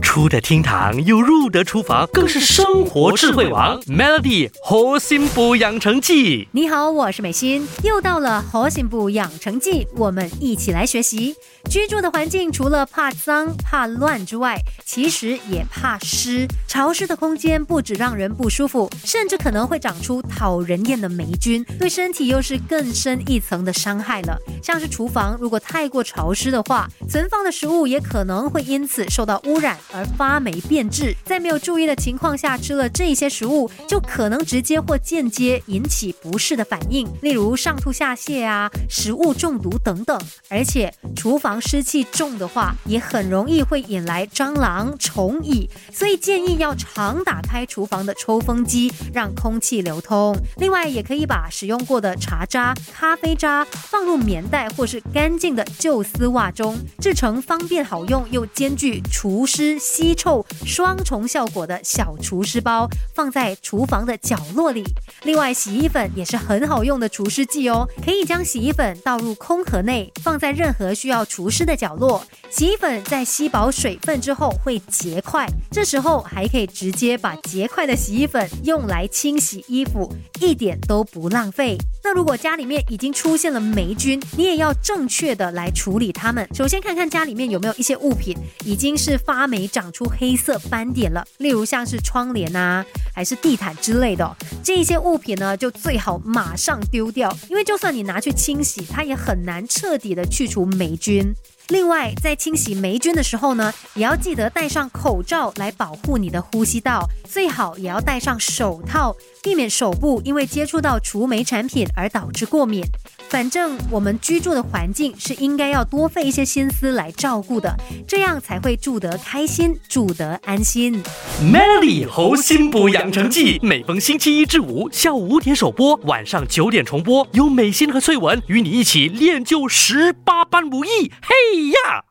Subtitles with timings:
[0.00, 3.80] 出得厅堂又入得厨房，更是生活智慧王。
[3.82, 11.36] Melody 核心补养成记，你好，我是美心，又到了核心补养成记，我们一起来学习。
[11.70, 16.48] 居住的环境除了怕脏怕乱之外，其实也怕湿。
[16.66, 24.36] 潮湿的空间不止让人不舒服，甚至可能会长出讨人厌的霉菌，对身体又是更深一层的伤害了。
[24.62, 31.14] 像是厨房，如果太过潮湿的话，存放的食物也可能会因此受到污染而发霉变质。
[31.24, 40.20] 在没有注意的情况下吃了这些食物，就可能直接或间接引起不适的反应，例如上吐下泻啊、食物中毒等等。
[40.48, 41.60] 而且厨房。
[41.60, 50.34] 湿气重的话，也很容易会引来蟑螂、虫蚁，所以建议要常打开厨房的抽风机，让空气流通。
[50.56, 64.84] 另外，也可以把使用过的茶渣、咖啡渣放入棉袋或是干净的旧丝袜中，制成方便好用又兼具除湿吸臭双重效果的小除湿包，放在厨房的角落里。
[65.22, 72.22] 另外，洗衣粉也是很好用的除湿剂哦，可以将洗衣粉倒入空盒内，放在任何需要除湿的角落。
[72.50, 81.78] 洗衣粉在吸饱水分之后会结块，这时候还可以直接把结块的洗衣粉用来清洗衣服，一点都不浪费。
[82.12, 86.44] 那如果家里面已经出现了霉菌，你也要正确的来处理它们。
[86.52, 94.36] 首先看看家里面有没有一些物品已经是发霉、长出黑色斑点了，例如像是窗帘啊，还是地毯之类的。
[94.60, 101.32] 这一些物品呢，就最好马上丢掉，因为就算你拿去清洗，它也很难彻底的去除霉菌。
[101.70, 112.82] 另外，在清洗霉菌的时候呢，也要记得戴上口罩来保护你的呼吸道，最好也要戴上手套，避免手部因为接触到除霉产品而导致过敏。
[113.30, 117.72] 反正我们居住的环境是应该要多费一些心思来照顾的，
[118.06, 121.00] 这样才会住得开心，住得安心。
[121.40, 131.12] Melody 猴心补养成记，每逢星期一至五下午五点首播，晚上九点重播，由美心和翠文与你一起练就十八般武艺。
[131.22, 132.09] 嘿呀！